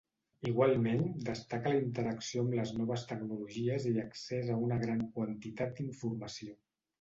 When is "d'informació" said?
5.79-6.59